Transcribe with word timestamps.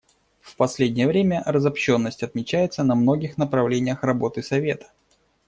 В 0.39 0.55
последнее 0.55 1.05
время 1.05 1.43
разобщенность 1.45 2.23
отмечается 2.23 2.83
на 2.83 2.95
многих 2.95 3.37
направлениях 3.37 4.03
работы 4.03 4.41
Совета. 4.41 4.87